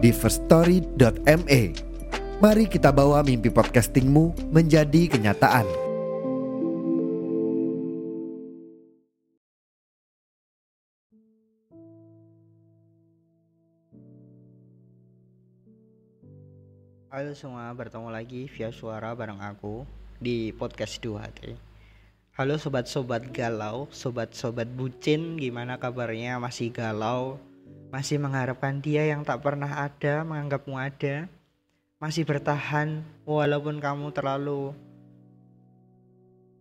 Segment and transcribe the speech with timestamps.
[0.00, 1.62] di firststory.me.
[2.40, 5.68] Mari kita bawa mimpi podcastingmu menjadi kenyataan.
[17.10, 19.84] Halo semua, bertemu lagi via suara bareng aku
[20.16, 21.52] di podcast 2T.
[22.40, 26.40] Halo sobat-sobat galau, sobat-sobat bucin, gimana kabarnya?
[26.40, 27.36] Masih galau?
[27.90, 31.26] Masih mengharapkan dia yang tak pernah ada, menganggapmu ada?
[31.98, 34.70] Masih bertahan walaupun kamu terlalu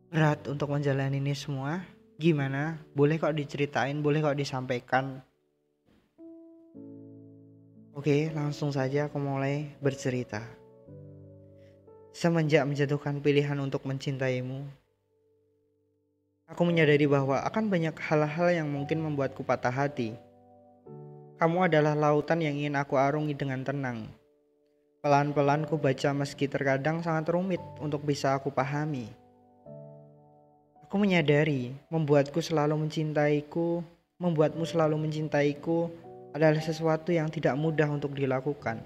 [0.09, 1.85] berat untuk menjalani ini semua?
[2.17, 2.81] Gimana?
[2.97, 5.21] Boleh kok diceritain, boleh kok disampaikan.
[7.93, 10.41] Oke, langsung saja aku mulai bercerita.
[12.09, 14.65] Semenjak menjatuhkan pilihan untuk mencintaimu,
[16.49, 20.17] aku menyadari bahwa akan banyak hal-hal yang mungkin membuatku patah hati.
[21.39, 24.11] Kamu adalah lautan yang ingin aku arungi dengan tenang.
[24.99, 29.07] Pelan-pelan ku baca meski terkadang sangat rumit untuk bisa aku pahami.
[30.83, 33.79] Aku menyadari membuatku selalu mencintaiku,
[34.19, 35.87] membuatmu selalu mencintaiku
[36.35, 38.83] adalah sesuatu yang tidak mudah untuk dilakukan.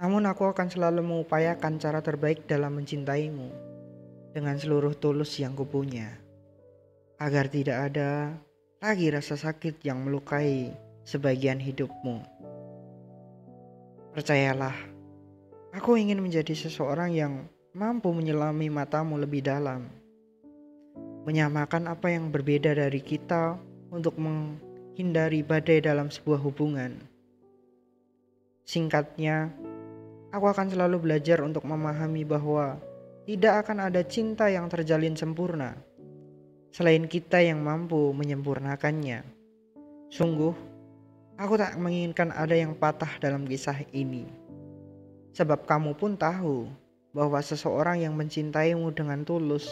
[0.00, 3.52] Namun aku akan selalu mengupayakan cara terbaik dalam mencintaimu
[4.32, 6.16] dengan seluruh tulus yang kupunya.
[7.20, 8.32] Agar tidak ada
[8.82, 10.74] lagi rasa sakit yang melukai
[11.06, 12.18] sebagian hidupmu.
[14.10, 14.74] Percayalah,
[15.70, 17.46] aku ingin menjadi seseorang yang
[17.78, 19.86] mampu menyelami matamu lebih dalam.
[21.22, 23.54] Menyamakan apa yang berbeda dari kita
[23.94, 24.58] untuk meng
[24.98, 27.06] hindari badai dalam sebuah hubungan.
[28.66, 29.46] Singkatnya,
[30.34, 32.82] aku akan selalu belajar untuk memahami bahwa
[33.30, 35.78] tidak akan ada cinta yang terjalin sempurna
[36.72, 39.20] selain kita yang mampu menyempurnakannya.
[40.08, 40.56] Sungguh,
[41.36, 44.24] aku tak menginginkan ada yang patah dalam kisah ini.
[45.36, 46.68] Sebab kamu pun tahu
[47.12, 49.68] bahwa seseorang yang mencintaimu dengan tulus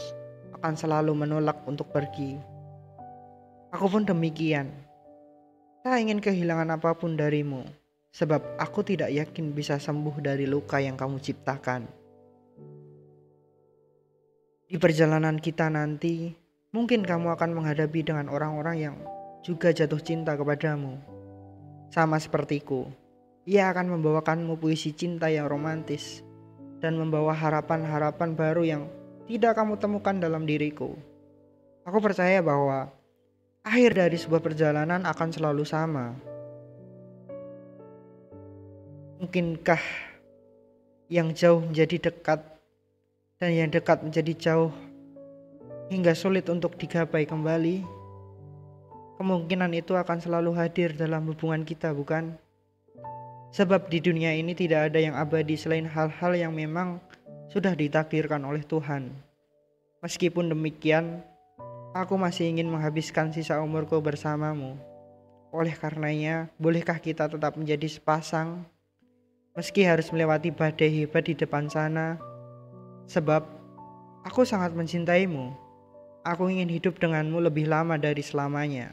[0.61, 2.37] akan selalu menolak untuk pergi.
[3.73, 4.69] Aku pun demikian.
[5.81, 7.65] Tak ingin kehilangan apa pun darimu,
[8.13, 11.89] sebab aku tidak yakin bisa sembuh dari luka yang kamu ciptakan.
[14.69, 16.40] Di perjalanan kita nanti,
[16.71, 18.97] mungkin kamu akan menghadapi dengan orang-orang yang
[19.43, 20.99] juga jatuh cinta kepadamu.
[21.91, 22.87] Sama sepertiku,
[23.43, 26.23] ia akan membawakanmu puisi cinta yang romantis
[26.79, 28.83] dan membawa harapan-harapan baru yang
[29.27, 30.95] tidak kamu temukan dalam diriku.
[31.83, 32.95] Aku percaya bahwa
[33.67, 36.15] akhir dari sebuah perjalanan akan selalu sama.
[39.19, 39.83] Mungkinkah
[41.11, 42.41] yang jauh menjadi dekat
[43.43, 44.73] dan yang dekat menjadi jauh
[45.91, 47.85] hingga sulit untuk digapai kembali?
[49.21, 52.39] Kemungkinan itu akan selalu hadir dalam hubungan kita, bukan?
[53.53, 57.03] Sebab di dunia ini tidak ada yang abadi selain hal-hal yang memang
[57.53, 59.11] sudah ditakdirkan oleh Tuhan.
[60.01, 61.21] Meskipun demikian,
[61.91, 64.79] Aku masih ingin menghabiskan sisa umurku bersamamu.
[65.51, 68.63] Oleh karenanya, bolehkah kita tetap menjadi sepasang?
[69.59, 72.15] Meski harus melewati badai hebat di depan sana.
[73.11, 73.43] Sebab,
[74.23, 75.51] aku sangat mencintaimu.
[76.21, 78.93] Aku ingin hidup denganmu lebih lama dari selamanya.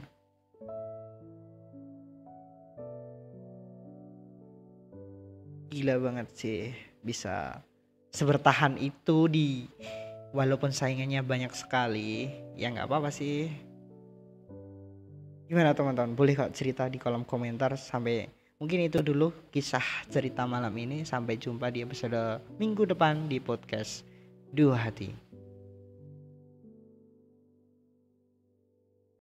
[5.68, 6.72] Gila banget sih,
[7.04, 7.60] bisa
[8.16, 9.68] sebertahan itu di
[10.32, 12.32] walaupun saingannya banyak sekali.
[12.56, 13.52] Ya nggak apa-apa sih.
[15.52, 16.16] Gimana teman-teman?
[16.16, 21.04] Boleh kok cerita di kolom komentar sampai mungkin itu dulu kisah cerita malam ini.
[21.04, 24.08] Sampai jumpa di episode minggu depan di podcast
[24.56, 25.27] dua hati